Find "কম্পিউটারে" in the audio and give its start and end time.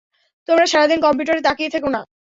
1.01-1.41